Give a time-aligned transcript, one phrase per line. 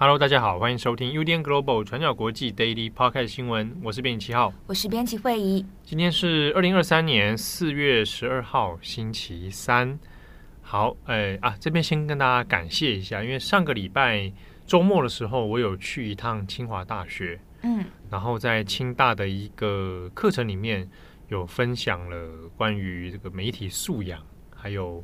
[0.00, 5.64] Hello，大家好，欢迎收听 UDN Global 转角国际 Daily Podcast 新闻，我是编辑七号，我是编辑慧仪。
[5.84, 9.96] 今天是二零二三年四月十二号，星期三。
[10.70, 14.30] 好，哎啊，这边先跟大家感谢一下，因为上个礼拜
[14.66, 20.86] 周末的时候，我有去一趟清华大学，嗯，然后在清大的一个课程里面
[21.28, 24.22] 有分享了关于这个媒体素养，
[24.54, 25.02] 还有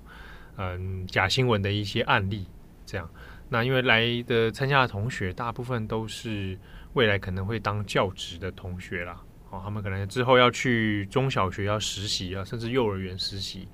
[0.59, 2.47] 嗯假新闻的一些案例。
[2.85, 3.11] 这样，
[3.49, 6.59] 那因为来的参加的同学大部分都是
[6.93, 13.67] 未来可能会当教职的同学啦，哦，他们可能之后要去中小学要实习啊，甚至幼儿园实习，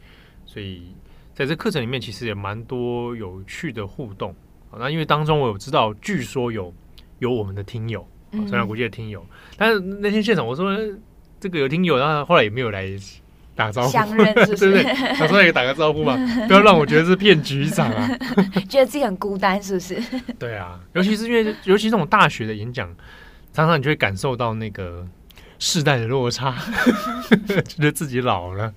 [0.47, 0.95] 所以。
[1.41, 4.37] 在这课程里面，其实也蛮多有趣的互动。
[4.79, 6.71] 那因为当中我有知道，据说有
[7.19, 9.25] 有我们的听友，转角国际的听友。
[9.57, 10.77] 但是那天现场我说
[11.41, 12.87] 这个有听友，然后后来也没有来
[13.55, 14.71] 打招呼，相认是不是？
[14.71, 16.15] 对对，他说也打个招呼嘛，
[16.47, 18.07] 不要让我觉得是骗局一场啊。
[18.69, 19.99] 觉得自己很孤单是不是？
[20.39, 22.95] 对啊，尤其是因为尤其这种大学的演讲，
[23.55, 25.09] 常常你就会感受到那个
[25.59, 26.55] 世代的落差，
[27.67, 28.75] 觉得自己老了。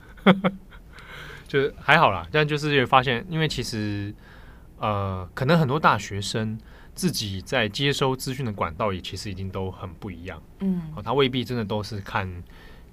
[1.48, 4.14] 就还好啦，但就是也发现，因为其实
[4.80, 6.58] 呃，可能很多大学生
[6.96, 12.44] 自己在接收资讯的管道也其实已经都很不一样，嗯，哦，他未必真的都是看，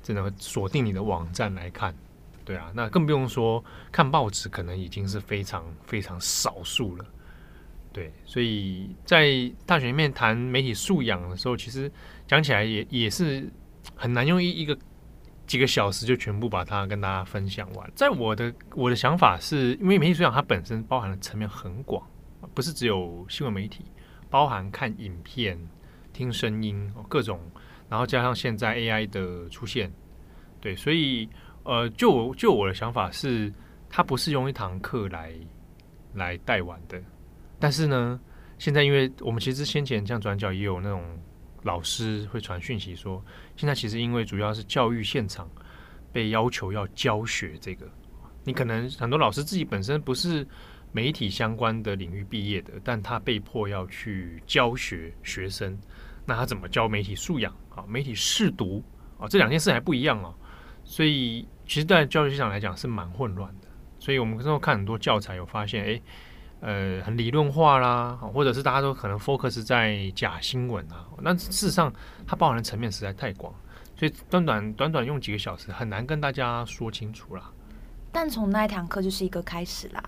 [0.03, 1.95] 真的锁定你的网站来看，
[2.45, 7.05] 对啊，那更不用说看报纸，可能已经是非常非常少数了，
[7.93, 11.91] 对，所以在大学里面谈媒体素养的时候，其实
[12.27, 13.49] 讲起来也也是
[13.95, 14.77] 很难用一一个。
[15.51, 17.91] 几个小时就全部把它跟大家分享完。
[17.97, 22.01] 在我的我的想法是，因为媒体素养它本身包含的层面很广，
[22.55, 23.85] 不是只有新闻媒体，
[24.31, 25.59] 包含看影片、
[26.13, 27.41] 听声音各种，
[27.89, 29.93] 然后加上现在 AI 的出现，
[30.61, 31.29] 对，所以
[31.65, 33.53] 呃，就我就我的想法是，
[33.89, 35.35] 它不是用一堂课来
[36.15, 37.03] 来带完的。
[37.59, 38.21] 但是呢，
[38.57, 41.03] 现在因为我们其实先前像转角也有那种。
[41.63, 43.23] 老师会传讯息说，
[43.57, 45.49] 现在其实因为主要是教育现场
[46.13, 47.87] 被要求要教学，这个
[48.45, 50.47] 你可能很多老师自己本身不是
[50.93, 55.79] 媒体相关的领域毕业的，但他被迫要去教学学生，
[56.25, 57.85] 那他怎么教媒体素养啊？
[57.87, 58.83] 媒体识读
[59.19, 59.29] 啊？
[59.29, 60.35] 这两件事还不一样哦。
[60.83, 63.69] 所以其实，在教育现场来讲是蛮混乱的。
[63.99, 66.01] 所以我们之后看很多教材，有发现，哎。
[66.61, 71.93] 呃，很理论化啦，或者是大家都可能 focus 在假新闻啊，那事实上
[72.27, 73.53] 它包含的层面实在太广，
[73.97, 77.51] 所以短短短短用几个小时很难跟大家说清楚啦。
[78.13, 80.03] 但从那一堂课就是一个开始啦，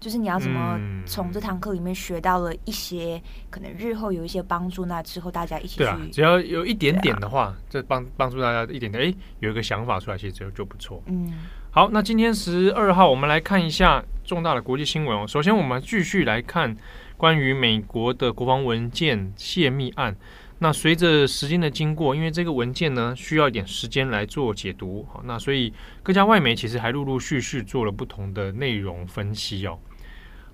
[0.00, 11.02] 就是你要怎么从这堂课里面学到了一些、嗯、可能日后有一些帮助，那之后大家一起去对啊，只要有一点点的话，这帮帮助大家一点点，哎，有一个想法出来，其实就就不错。
[11.06, 11.32] 嗯。
[11.70, 15.26] 好，那今天十二号，我们来看一下重大的国际新闻哦。
[15.26, 16.76] 首先，我们继续来看
[17.16, 20.16] 关于美国的国防文件泄密案。
[20.58, 25.72] 那随着时间的经过，因为这个文件呢需要一点时间来做解读，好，那所以
[26.04, 29.78] 各家外媒其实还陆陆续续做了不同的内容分析哦。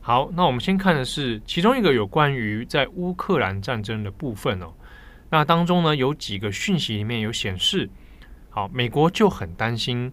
[0.01, 4.73] 好，那我们先看的是其中一个有关于在乌克兰战争的部分哦。
[5.29, 7.91] 那当中呢有几个讯息里面有显示，
[8.49, 10.11] 好，美国就很担心。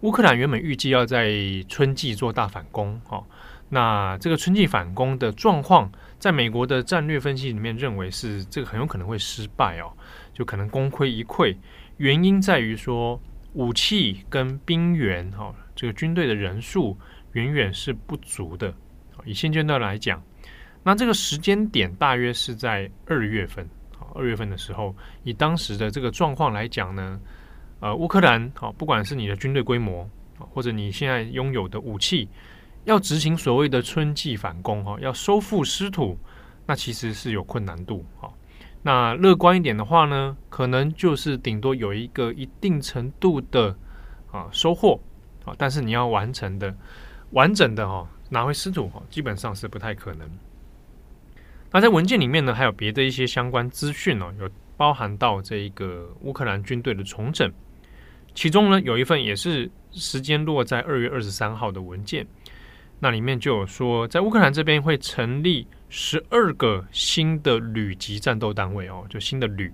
[0.00, 1.30] 乌克兰原本预计要在
[1.68, 3.22] 春季做大反攻，哦，
[3.68, 9.92] 那这个春季反攻的状况，在美国的战略分析里面认为是这个很有可能会失败哦，
[10.32, 11.54] 就可能功亏一篑。
[11.98, 13.20] 原因在于说
[13.52, 16.96] 武器跟兵员，哈，这个军队的人数
[17.32, 18.72] 远远是不足的。
[19.26, 20.22] 以现阶段来讲，
[20.82, 23.68] 那这个时间点大约是在二月份，
[24.14, 27.20] 二月份的时候，以当时的这个状况来讲呢。
[27.80, 30.06] 呃，乌克兰好，不管是你的军队规模，
[30.38, 32.28] 或者你现在拥有的武器，
[32.84, 36.18] 要执行所谓的春季反攻哈，要收复失土，
[36.66, 38.04] 那其实是有困难度。
[38.18, 38.36] 好，
[38.82, 43.74] 那乐观一点的话呢，可能就是顶多有一个一定程度的
[44.30, 45.00] 啊收获
[45.46, 46.74] 啊，但是你要完成的
[47.30, 50.28] 完整的哈拿回失土哈，基本上是不太可能。
[51.72, 57.50] 那在文件里面呢，还有别的一些相关资讯哦，有包含到这一个乌克兰军队的重整。
[58.34, 62.26] 其中呢，有一份也是时间落在二月二十三号的文件，
[62.98, 69.72] 那里面就有说，在乌克兰这边会成立十二个新的旅级战斗单位哦，就新的旅。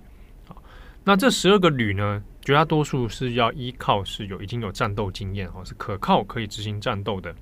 [1.04, 7.34] 那这十二个旅呢，绝大多数是要依靠是有已经有战斗经验哦，是可靠可以执行战斗的。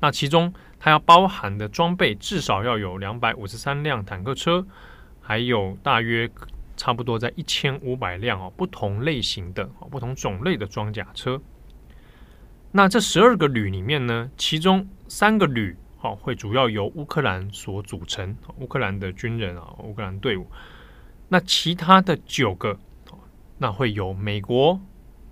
[0.00, 4.66] 那其中它要包含的装备至少要有两百五十三辆坦克车，
[5.20, 6.30] 还有大约
[6.76, 11.40] 差不多在一千五百辆哦不同类型的、不同种类的装甲车。
[12.72, 20.46] 那这十二个旅里面呢，其中三个旅哦会主要由乌克兰所组成，乌克兰的军人啊，乌克兰队伍。
[21.28, 22.78] 那其他的九个，
[23.58, 24.80] 那会有美国，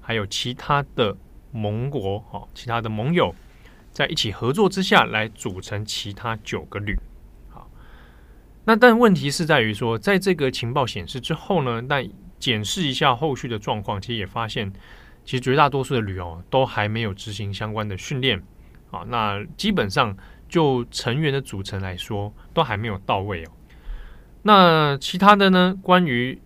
[0.00, 1.16] 还有其他的
[1.50, 3.34] 盟国，哦，其他的盟友，
[3.90, 6.98] 在一起合作之下来组成其他九个旅。
[8.64, 14.72] 那但问题是在于说，在这个情报显示之后呢，那检视一下后续的状况，其实也发现，
[15.24, 18.42] 其实绝大多数的旅哦，都还没有执行相关的训练。
[18.90, 20.14] 啊，那基本上
[20.48, 23.48] 就成员的组成来说，都还没有到位哦。
[24.42, 25.74] 那其他的呢？
[25.80, 26.38] 关于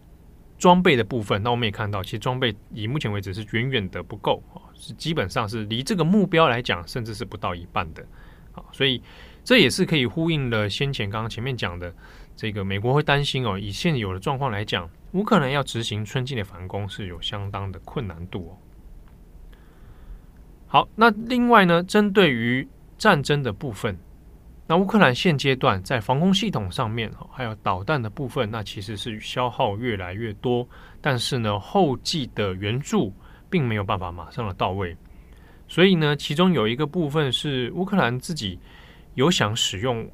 [0.56, 8.06] 装备的部分，那我们也看到，其实装备以目前为止是远远的不够啊，是基本上是离这个目标来讲，甚至是不到一半的。
[8.52, 9.02] 啊，所以
[9.46, 11.94] 这也是可以呼应了先前刚刚前面讲的
[12.34, 18.52] 这个美国会担心哦，以现有的状况来讲，乌克兰要执行春季的反攻是有相当的困难度哦。
[20.66, 22.66] 好，那另外呢，针对于
[22.98, 23.96] 战争的部分。
[24.66, 30.68] 那乌克兰现阶段在防空系统上面，还有导弹的部分，那其实是消耗越来越多。
[31.00, 33.14] 但是呢，后继的援助
[33.48, 34.96] 并没有办法马上的到位。
[35.68, 38.58] 所以呢，其中有一个部分是乌克兰自己
[39.16, 40.10] 有想使用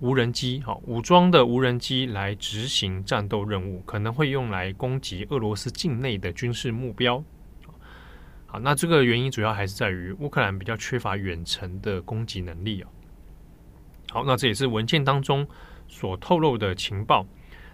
[0.00, 7.22] 无人机，哈，武装的无人机来执行战斗任务，可能会用来攻击俄罗斯境内的军事目标。
[8.46, 12.90] 好，那这个原因主要还是在于乌克兰比较缺乏远程的攻击能力啊。
[14.10, 15.46] 好，那这也是文件当中
[15.86, 17.24] 所透露的情报。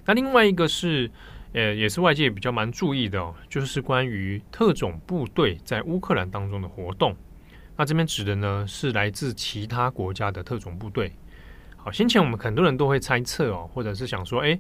[0.05, 1.11] 那另外一个是，
[1.55, 7.17] 呃，也是外界比较蛮注意的哦，就是关于特种部队在乌克兰当中的活动。
[7.77, 11.13] 那这边指的呢，是来自其他国家的特种部队。
[11.77, 14.59] 好，先前我们很多人都会猜测哦，或者是想说，诶，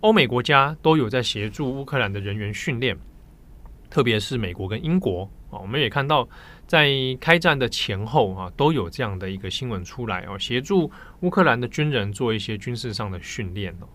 [0.00, 2.98] 欧美国家都有在协助乌克兰的人员训练，
[3.88, 6.28] 特别是美国跟英国啊，我们也看到。
[6.70, 6.88] 在
[7.20, 10.88] 开战的前后啊，都有这样的一个新闻出来哦，协助
[11.22, 13.88] 乌克兰的军人做一些军事上的训练哦。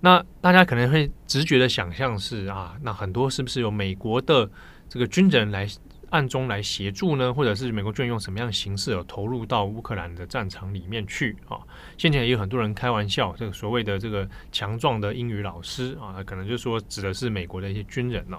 [0.00, 4.46] 那大家可能会直觉的想象是啊，那很多是不是有美国的
[4.90, 5.66] 这个军人来
[6.14, 7.34] 暗中来协助呢？
[7.34, 11.58] 或者是美国军人用什么样的形式投入到乌克兰的战场里面去啊？
[11.98, 18.38] 现在也有很多人开玩笑，这个所谓的这个强壮的英语老师啊，可能就说指的是美国的一些军人哦。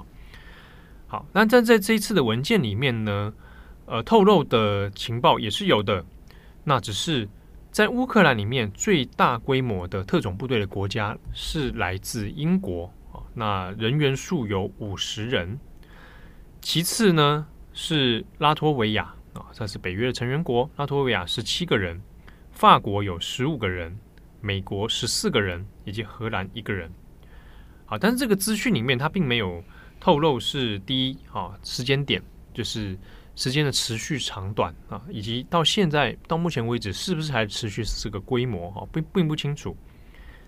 [1.08, 3.34] 好，那在在这一次的文件里面呢，
[3.88, 6.06] 呃，透露的情报也是有的。
[6.64, 7.28] 那只是
[7.72, 15.60] 在乌克兰里面最大规模的特种部队的国家是来自英国啊，那人员数有五十人。
[16.62, 17.46] 其次呢
[17.76, 22.02] 是拉脱维亚啊，这是北约的成员国，拉脱维亚十七个人，
[22.50, 23.96] 法国有十五个人，
[24.42, 26.92] 美国十四个人，以及荷兰一个人。
[27.86, 29.64] 好，但是这个资讯里面它并没有。
[29.98, 32.22] 透露是第一啊，时间点
[32.54, 32.96] 就是
[33.36, 39.76] 时间的持续长短啊，以及到现在到目前为止是不是还持续是这个规模啊，并并不清楚。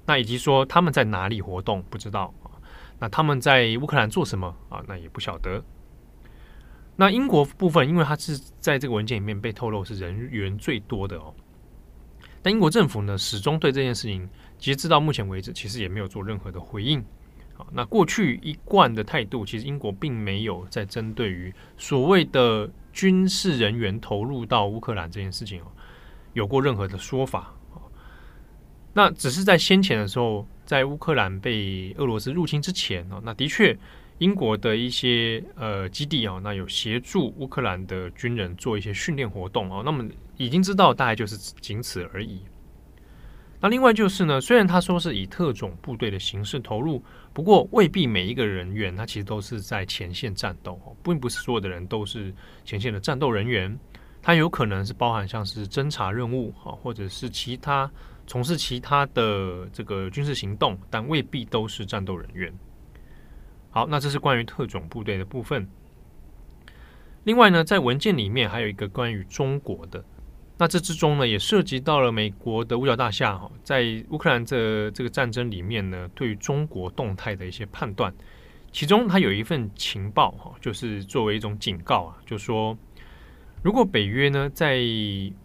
[0.06, 2.54] 那以及说他们在哪里活动不知道啊，
[3.00, 4.84] 那他们在乌克兰做什么啊？
[4.86, 5.64] 那也不晓得。
[6.98, 11.34] 那英国部分，因为它是在这个文件里面被透露是人员最多的哦，
[12.42, 17.02] 但英国政府呢始终对这件事情，截至到目前为止，其实也没有做任何的回应。
[17.54, 25.68] 好那过去一贯的态度，其实英国并没有在针对于所谓的军事人员投入到乌克兰这件事情哦，
[26.34, 27.54] 有过任何的说法。
[28.94, 33.78] 那只是在先前的时候，在乌克兰被俄罗斯入侵之前哦，那的确
[34.20, 40.08] 英国的一些呃基地哦，那有协助乌克兰的军人做一些训练活动哦，那么
[40.38, 42.42] 已经知道大概就是仅此而已。
[43.60, 52.34] 那另外就是呢，虽然他说是以特种部队的形式投入，不过未必每一个人员他其实都是在前线战斗，并不是所有的人都是
[52.64, 53.76] 前线的战斗人员，
[54.22, 57.90] 他有可能是包含像是侦察任务啊，或者是其他
[58.28, 62.54] 从事其他的这个军事行动，但未必都是战斗人员。
[63.78, 65.70] 好，那这是关于特种部队的部分。
[67.26, 70.04] 另外呢，在文件里面还有一个关于中国的。
[70.58, 78.12] 那这之中呢，也涉及到了美国的五角大厦哈，在乌克兰这这个战争里面呢，对于中国动态的一些判断，
[78.72, 82.76] 其中它有一份情报哈，就是作为一种警告啊，就说
[83.62, 84.80] 如果北约呢在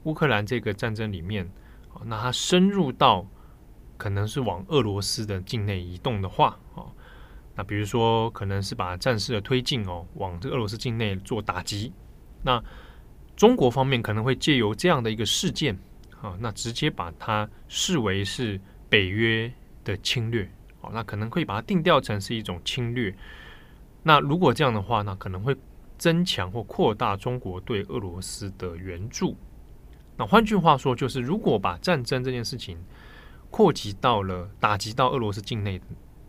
[0.04, 1.46] 乌克兰这个战争里面，
[2.06, 3.26] 那它深入到
[3.98, 6.88] 可能是往俄罗斯的境内移动的话啊，
[7.62, 11.92] 比如说可能是把战事的推进哦，往这个俄罗斯境内做打击，
[12.42, 12.62] 那。
[13.34, 15.76] 中国方面可能会借由这样的一个事件
[16.20, 19.50] 啊，那直接把它视为是北约
[19.82, 20.48] 的侵略，
[20.82, 23.12] 哦，那可能会把它定调成是一种侵略。
[24.02, 25.56] 那如果这样的话，那可能会
[25.96, 29.34] 增强或扩大中国对俄罗斯的援助。
[30.18, 32.78] 那换句话说，就是如果把战争这件事情
[33.50, 35.80] 扩及到了打击到俄罗斯境内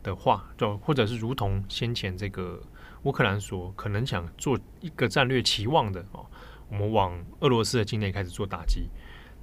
[0.04, 2.62] 的话，就或者是如同先前这个
[3.04, 6.26] 乌克兰所可能想做一个战略期望的哦。
[6.70, 8.90] 我们往俄罗斯的境内开始做打击，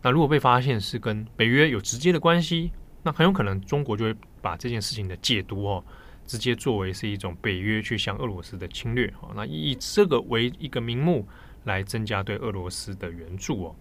[0.02, 5.84] 那如果被发现是跟北约有直接的关系，那很有可能中国就会把这件事情的解读哦，
[6.26, 11.26] 直接作为是一种北约去向俄罗斯的侵略哦，那以这个为一个名目
[11.64, 13.76] 来增加对俄罗斯的援助哦。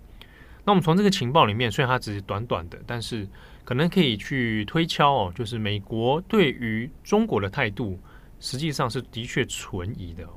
[0.66, 3.28] 那我们从这个情报里面，虽然它只是短短的，但是
[3.70, 8.00] 可能可以去推敲哦，就是美国对于中国的态度，
[8.40, 10.28] 实际上是的确存疑的。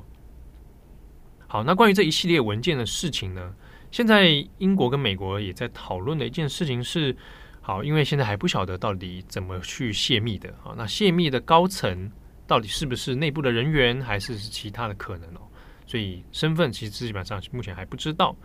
[1.46, 3.54] 好，那关于这一系列文件的事情呢，
[3.90, 7.16] 现在英国跟美国也在讨论的一件事情是，
[7.62, 10.74] 好，因为现在还不晓得到底怎么去泄密的啊。
[10.76, 12.12] 那泄密的高层
[12.46, 15.40] 到底是不是内部的人员，还是其他的可能哦？
[15.86, 18.36] 所以身份其实基本上目前还不知道。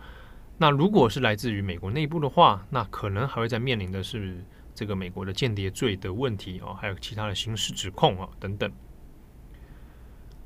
[0.56, 4.42] 那如果是来自于美国内部的话，那可能还会在面临的是
[4.78, 8.70] 这个美国的间谍罪的问题哦，还有其他的刑事指控啊等等。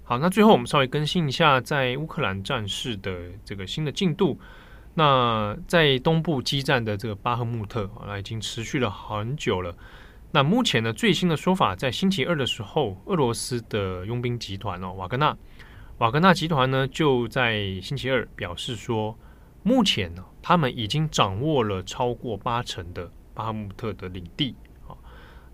[0.05, 3.13] 好，那最后我们稍微更新一下在乌克兰战事的
[3.45, 4.41] 这个新的进度。
[4.95, 9.77] 那在东部激战的这个巴赫穆特啊，已经持续了很久了。
[10.31, 15.37] 那目前呢，最新的说法，在星期二的时候，俄罗斯的佣兵集团哦，瓦格纳，
[15.99, 19.19] 瓦格纳集团呢，就在星期二表示说，
[19.63, 24.55] 目前呢，他们已经掌握了超过八成的巴赫穆特的领地
[24.87, 24.97] 啊。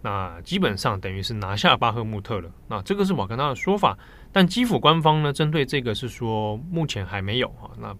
[0.00, 2.50] 那基本上等于是拿下巴赫穆特了。
[2.68, 3.98] 那这个是瓦格纳的说法，
[4.32, 7.70] 但基辅官方呢，针对这个是说目前还没有啊。
[7.78, 7.96] 那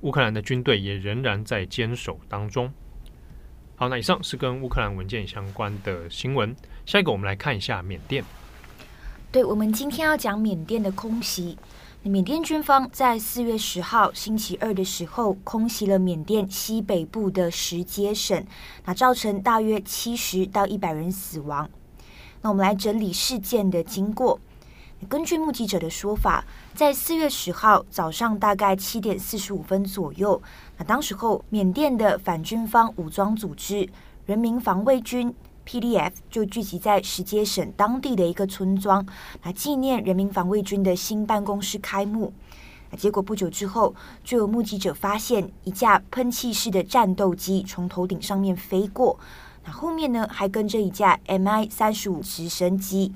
[0.00, 2.72] 乌克兰的军队也仍然在坚守当中。
[3.76, 6.54] 好，那以上是跟乌克兰文件相关的新闻。
[6.84, 8.24] 下一个我们来看一下缅甸。
[9.32, 11.56] 对，我们今天要讲缅甸的空袭。
[12.02, 18.42] 缅甸军方在四月十号星期二的时候空袭了缅甸西北部的石阶省，
[18.86, 21.68] 那造成大约七十到一百人死亡。
[22.40, 24.40] 那我们来整理事件的经过。
[25.10, 26.42] 根据目击者的说法，
[26.74, 30.40] 在四月十号早上大概七点四十五分左右，
[30.78, 33.86] 那当时候缅甸的反军方武装组织
[34.24, 35.34] 人民防卫军。
[35.70, 39.06] PDF 就聚集在石阶省当地的一个村庄，
[39.44, 42.32] 来纪念人民防卫军的新办公室开幕。
[42.98, 49.16] 结果不久之后，就有目击者发现一架喷气式的战斗机从头顶上面飞过，
[49.64, 53.12] 那后面呢还跟着一架 MI 三十五直升机。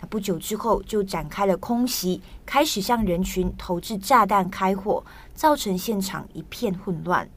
[0.00, 7.28] 那不久之后就展开了空袭，开始向人群投掷炸弹开火，造成现场一片混乱。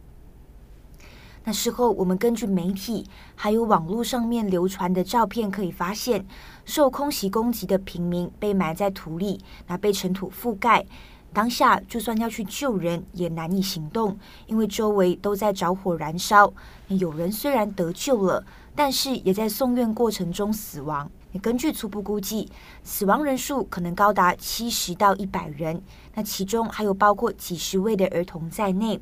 [1.49, 3.03] 那时候，我们根据媒体
[3.33, 6.23] 还有网络上面流传的照片可以发现，
[6.63, 10.85] 受空袭攻击的平民被埋在土里，那被尘土覆盖。
[11.33, 14.15] 当下就算要去救人也难以行动，
[14.45, 16.53] 因为周围都在着火燃烧。
[16.87, 21.09] 有人虽然得救了，但是也在送院过程中死亡。
[21.41, 22.47] 根据初步估计，
[22.83, 25.81] 死亡人数可能高达七十到一百人，
[26.13, 28.99] 那其中还有包括几十位的儿童在内。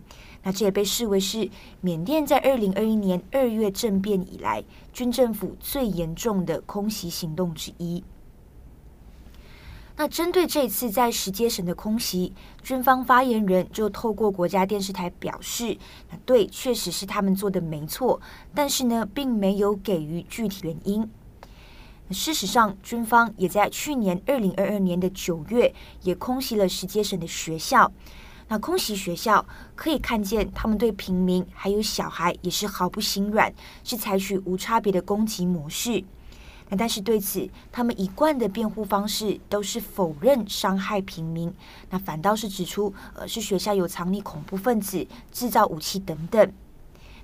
[0.47, 1.49] 那这也被视为是
[1.81, 4.63] 缅甸在二零二一年二月政变以来
[4.93, 8.01] 军政府最严重的空袭行动之一。
[9.97, 12.31] 那针对这次在石阶省的空袭，
[12.63, 15.77] 军方发言人就透过国家电视台表示
[16.09, 18.21] ：“那对，确实是他们做的没错，
[18.55, 21.09] 但是呢，并没有给予具体原因。”
[22.11, 27.91] 事实上，军方也在去年二零二二年的九月也空袭了石阶省的学校。
[28.49, 36.03] 那空袭学校可以看见，他们对平民还有小孩也是毫不心软，是采取无差别的攻击模式。
[36.69, 41.53] 那但是对此，他们一贯的辩护方式都是否认伤害平民，
[41.89, 46.53] 那反倒是指出，呃，是学校有藏匿恐怖分子、制造武器等等。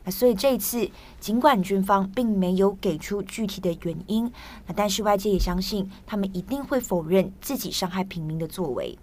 [0.06, 0.90] 那所以这一次，
[1.20, 4.30] 尽管军方并没有给出具体的原因，
[4.68, 8.98] 那但是外界也相信，他们一定会否认自己伤害平民的作为。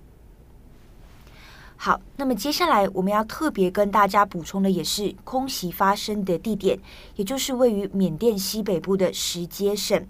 [1.83, 6.79] 好，那么接下来我们要特别跟大家补充的也是空袭发生的地点，
[7.17, 10.07] 也就是位于缅甸西北部的石阶省。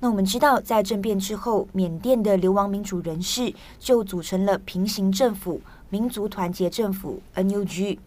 [0.00, 5.58] 那我们知道，在政变之后，缅甸的流亡民主人士就组成了平行政府——
[5.88, 7.98] 民族团结政府 （NUG）。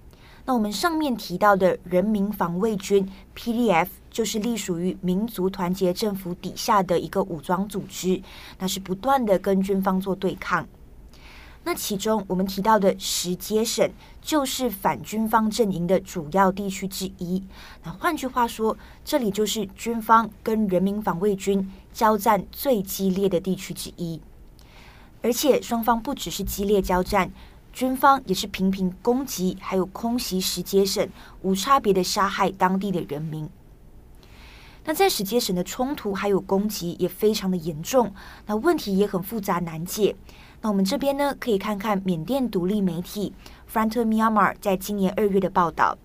[0.45, 8.21] 那我们上面提到的人民防卫军 （PDF） 就是隶属于民族团结政府底下的一个武装组织，
[8.59, 10.67] 那是不断的跟军方做对抗。
[11.63, 13.87] 那其中我们提到的石阶省
[14.19, 17.43] 就是反军方阵营的主要地区之一。
[17.83, 18.75] 那换句话说，
[19.05, 24.19] 这里就是军方跟人民防卫军交战最激烈的地区之一。
[25.21, 27.31] 而且双方不只是激烈交战，
[27.71, 31.07] 军方也是频频攻击，还有空袭石阶省，
[31.43, 33.47] 无差别的杀害当地的人民。
[34.83, 38.11] 那在石阶省的冲突还有攻击也非常的严重，
[38.47, 40.15] 那问题也很复杂难解。
[40.61, 43.33] 那我们这边呢，可以看看缅甸独立媒体
[43.71, 45.97] Front Myanmar 在今年二月的报道。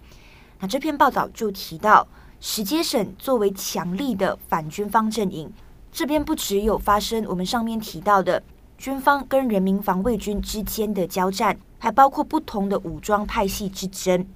[0.60, 2.08] 那这篇报道就提到，
[2.40, 5.52] 石阶省作为强力的反军方阵营，
[5.92, 8.42] 这边不只有发生我们上面提到的
[8.78, 14.26] 军方跟人民防卫军之间的交战，还包括不同的武装派系之争。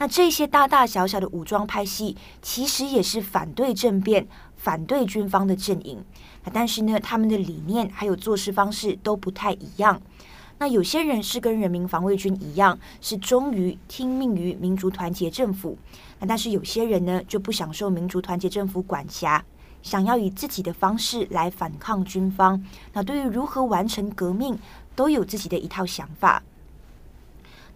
[0.00, 6.04] 那这些大大小小的武装派系，其实也是反对政变、反对军方的阵营。
[6.44, 9.98] 那但是呢，他们的理念还有做事方式都不太一样。
[10.60, 15.78] 那有些人是跟人民防卫军一样，是忠于听命于民族团结政府。
[16.18, 19.44] 那但是有些人呢，就不享受民族团结政府管辖，
[19.82, 22.60] 想要以自己的方式来反抗军方。
[22.92, 24.58] 那对于如何完成革命，
[24.96, 26.42] 都有自己的一套想法。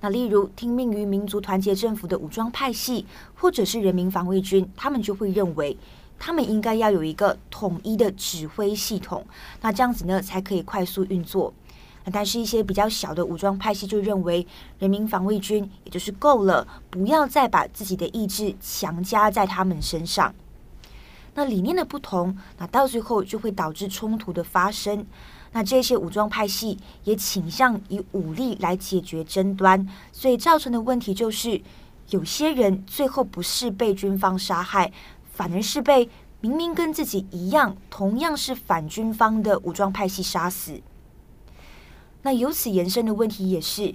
[0.01, 5.77] 那例如听命于民族团结政府的武装派系，或者是人民防卫军，他们就会认为。
[6.25, 9.27] 他们应该要有一个统一的指挥系统，
[9.61, 11.53] 那这样子呢才可以快速运作。
[12.13, 14.47] 但是，一些比较小的武装派系就认为，
[14.79, 20.33] 人民防卫军也就是够了，不要再把自己的意志强加在他们身上。
[21.35, 25.05] 那理念的不同，那到最后就会导致冲突的发生。
[25.51, 31.61] 那这些武装派系也倾向以武力来解决争端，所以造成的问题就是，
[32.11, 34.93] 有些人最后不是被军方杀害。
[35.43, 36.09] 反而是被
[36.41, 40.81] 明明跟自己一样，同样是反军方的武装派系杀死。
[42.23, 43.93] 那由此延伸的问题也是：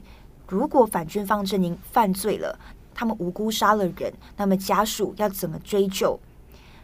[0.49, 2.59] 如果反军方阵营犯罪了，
[2.93, 6.19] 他们无辜杀了人，那么家属要怎么追究？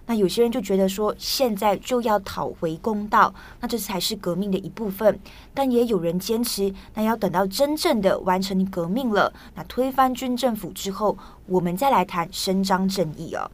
[0.06, 5.20] 那有些人就觉得说，现在就要讨回公道，那这才是革命的一部分。
[5.54, 13.52] 但也有人坚持，那要等到真正的完成革命了，那推翻军政府之后，我们再来谈伸张正义哦。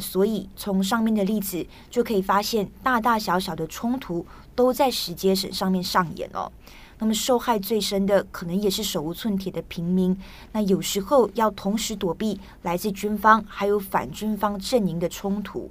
[0.00, 6.50] 所以，从上面的例子就可以发现，大大小小的冲突都在石阶省上面上演哦。
[6.98, 10.16] 那么，受害最深的可能也是手无寸铁的平民。
[10.52, 15.70] 那有时候要同时躲避来自军方还有反军方阵营的冲突。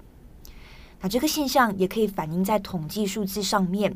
[1.02, 3.96] 那这个现象也可以反映在统计数字上面。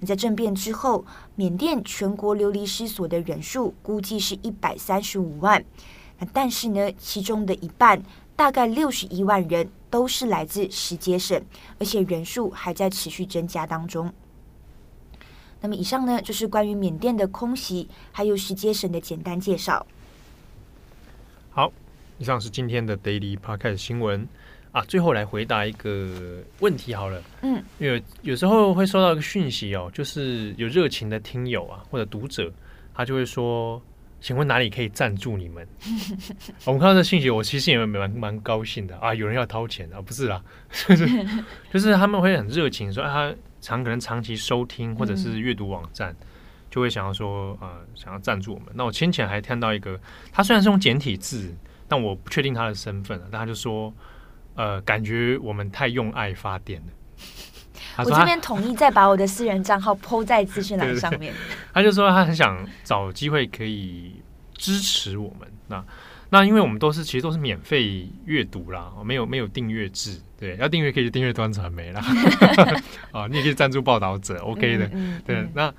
[0.00, 1.04] 你在政变之后，
[1.36, 5.64] 缅甸全国流离失所的人数估计是一百三十五万。
[6.18, 8.02] 那但是呢，其中的一半。
[8.36, 11.40] 大概六十一万人都是来自石阶省，
[11.78, 14.12] 而且人数还在持续增加当中。
[15.60, 19.86] 那么以上呢，就是关于缅甸的空袭还有石阶省的简单介绍。
[21.50, 21.72] 好，
[22.18, 24.28] 以上是今天的 Daily Podcast 新闻
[24.72, 24.82] 啊。
[24.82, 32.52] 最后来回答一个问题好了，嗯，因为有时候会收到一个讯息哦，就是有热情的听友啊或者读者，
[32.92, 33.80] 他就会说。
[34.24, 35.68] 请问哪里可以赞助你们？
[36.64, 39.12] 我们看到这信息，我其实也蛮蛮高兴的啊！
[39.14, 40.00] 有人要掏钱啊？
[40.00, 40.42] 不是啦，
[40.88, 41.06] 就是
[41.70, 46.16] 就是他们会很热情，说他长可能长期收听或者是阅读网站，
[46.70, 48.68] 就会想要说呃想要赞助我们。
[48.72, 50.00] 那我先前还看到一个，
[50.32, 51.54] 他虽然是用简体字，
[51.86, 53.92] 但我不确定他的身份了，但他就说
[54.54, 56.86] 呃感觉我们太用爱发电了。
[57.98, 61.32] 我这边同意再把我的私人账号 po 在资讯栏上面。
[61.72, 64.20] 他就说他很想找机会可以
[64.56, 65.48] 支持我们。
[65.68, 65.84] 那
[66.30, 70.20] 那因为我们都是其实都是免费阅读啦，没有没有订阅制。
[70.38, 72.02] 对，要订阅可以订阅端传媒啦。
[73.12, 74.86] 啊，你也可以赞助报道者，OK 的。
[74.86, 75.72] 嗯嗯、对，那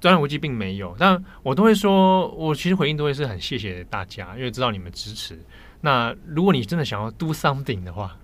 [0.00, 5.38] 专栏无忌并没有，但我都会说，我其实回应都会是很谢谢大家，因为知道你们支持。
[5.80, 8.16] 那如果你真的想要 do something 的话。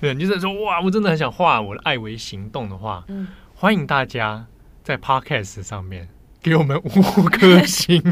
[0.00, 4.46] 对，你就是说哇，我真的很想化我的爱为行动的话，嗯，欢迎大家
[4.82, 6.08] 在 Podcast 上面
[6.42, 8.02] 给我们五颗 星，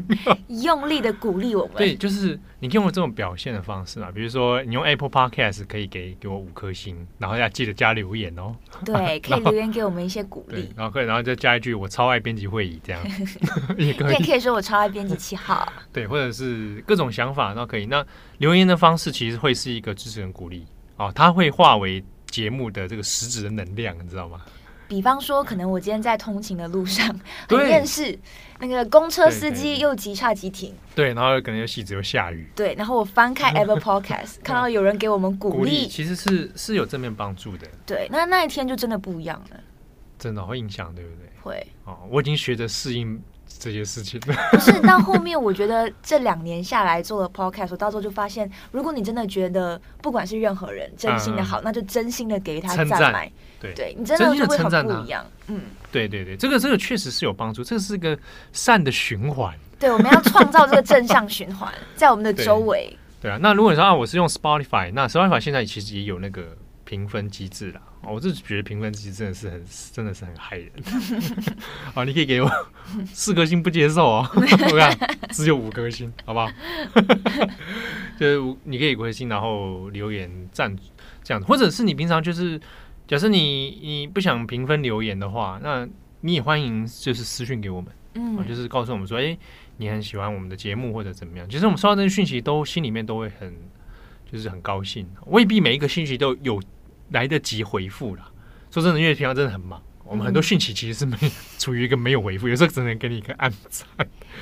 [0.48, 1.74] 用力的鼓励我们。
[1.76, 8.56] 对，就是你可以用这种表现的方式啊，比如说你用 Apple Podcast 可以给给我五颗星，然后要记得加留言哦。
[8.86, 13.02] 对， 可以留言给我们一些鼓励，然后可以，然后再加一句我超爱编辑会议这样。
[13.76, 15.70] 也可以，也可以说我超爱编辑七号。
[15.92, 17.84] 对，或者是各种想法都可以。
[17.84, 18.02] 那
[18.38, 20.64] 留言的方式其实会是一个支持跟鼓励。
[21.02, 24.40] 哦，它会化为节目的这个实质的能量，你知道吗？
[24.88, 27.08] 比方说，可能我今天在通勤的路上
[27.48, 28.18] 很厌世，
[28.60, 37.66] 那个公车司机又急刹急停，对，然后可能又戏子又下雨，对，然后我翻开 Apple Podcast，看到有人给我们鼓励，其实是是有正面帮助的。
[37.86, 39.60] 对，那那一天就真的不一样了，
[40.18, 41.30] 真的会影响，对不对？
[41.40, 41.66] 会。
[41.84, 43.18] 哦，我已经学着适应
[43.62, 44.18] 这些事情。
[44.20, 53.32] 不是到后面，我觉得这两年下来做了 podcast，我到时候就发现，如果你真的觉得不管是任何人真心的好，嗯、那就真心的给他赞美。
[53.60, 55.24] 对，对你真的就会很不一样。
[55.46, 55.60] 嗯，
[55.92, 58.18] 对对对，这个这个确实是有帮助，这个是个
[58.52, 59.54] 善的循环。
[59.78, 62.98] 对，我们要创造这个正向循环在我们的周围。
[63.20, 67.80] 对啊，那如果你说啊，我是用 Spotify，那 Spotify 现在其实也有那个评分机制啦。
[68.04, 70.70] 我就是觉得评分其实真的是很，真的是很害人。
[71.94, 72.50] 好， 你可以给我
[73.12, 76.48] 四颗星不接受哦， 我看只有五颗星，好不好？
[78.18, 80.76] 就是你可以回星，然后留言赞
[81.22, 82.60] 这样子，或者是你平常就是
[83.06, 85.88] 假设你你不想评分留言的话，那
[86.20, 89.38] 你也欢迎就是私讯给我们，嗯，就是告诉我们说，哎、欸。
[89.78, 91.48] 你很喜欢我们的节目或者怎么样？
[91.48, 93.52] 其实我们收到这些讯息，都心里面都会很，
[94.30, 95.04] 就是很高兴。
[95.26, 96.62] 未必每一个讯息都有
[97.12, 98.28] 来得及回复了。
[98.70, 101.16] 说真的，因为平常真的很忙，我们很多讯息其实是没
[101.58, 103.86] 处于一个没有回复，有时候只能给你一个暗赞，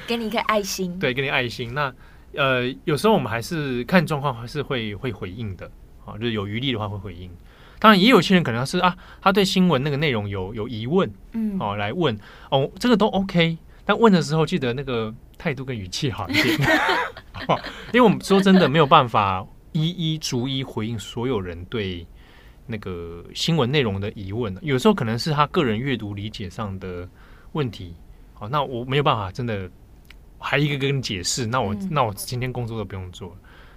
[0.06, 0.98] 给你一个爱心。
[0.98, 1.74] 对，给你爱心。
[1.74, 1.92] 那
[2.34, 5.70] 呃，有时候我们还是看状况，还是会会回应的。
[6.04, 7.30] 啊，就是有余力的话会回应。
[7.78, 12.18] 当然，也有些人可能是啊，他对新闻那个内容有有疑问，嗯，哦，来问
[12.50, 13.58] 哦，这个都 OK。
[13.84, 16.54] 但问的时候，记得那个态度跟语气好一点？
[17.92, 22.06] 因为我们说真的没有办法一一逐一回应所有人对
[22.70, 27.08] 那个新闻内容的疑问，有时候可能是他个人阅读理解上的
[27.52, 27.94] 问题。
[28.32, 29.68] 好，那我没有办法真的
[30.38, 33.36] 还一个个跟你解释，那我那我今天工作都不用做，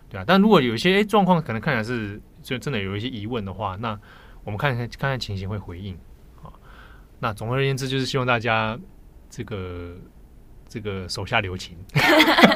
[0.09, 0.23] 对啊。
[0.25, 3.99] 但如果有一些诶状况，可能看起来是就真的有一些疑问的话，那
[4.43, 5.97] 我们看看看看情形会回应。
[6.41, 6.53] 好，
[7.19, 8.79] 那总而言之，就是希望大家。
[9.35, 9.95] 这个
[10.69, 11.75] 这个手下留情，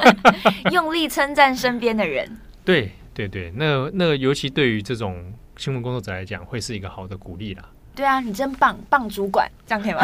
[0.71, 2.37] 用力称赞身边的人。
[2.63, 7.63] 对对对，那那尤其对于这种新闻工作者来讲，会是一个好的鼓励啦。
[7.95, 10.01] 对啊，你真棒，棒主管，这样可以吗？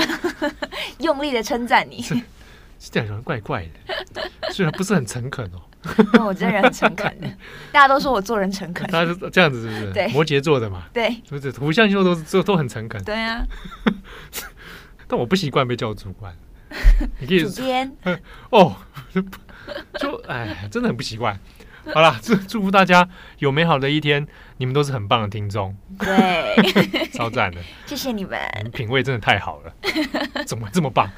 [0.99, 2.15] 用力的称赞你，是
[2.79, 3.63] 这样说怪怪
[4.13, 5.61] 的， 虽然不是很诚恳哦。
[6.13, 7.27] 那我这人很诚恳的，
[7.71, 8.89] 大家都说我做人诚恳。
[8.89, 9.93] 大家这样子是不是？
[9.93, 10.85] 对，摩羯座的嘛。
[10.91, 13.03] 对，不是土象星座都都都很诚恳。
[13.03, 13.45] 对啊，
[15.07, 16.35] 但我不习惯被叫主管。
[17.19, 17.95] 你可以主编
[18.49, 18.75] 哦，
[19.99, 21.39] 就哎，真的很不习惯。
[21.93, 23.07] 好了，祝 祝福大家
[23.39, 24.27] 有美好的一天。
[24.57, 28.39] 你们都是很棒的听众，对， 超赞的， 谢谢你们，
[28.71, 29.73] 品味真的太好了，
[30.45, 31.09] 怎么会这么棒？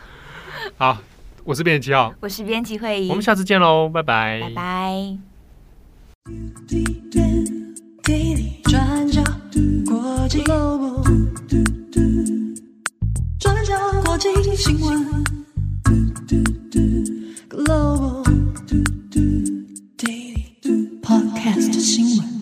[0.78, 0.98] 好，
[1.44, 5.18] 我是编辑七号，我是编辑会议，我们下次见喽，拜拜，拜拜。
[6.66, 6.84] 滴
[8.04, 9.22] 滴转角
[9.86, 11.64] 国际 g l o b a，
[13.38, 15.24] 转角国际新闻
[17.50, 18.26] ，Global。
[21.46, 22.35] hands to sing.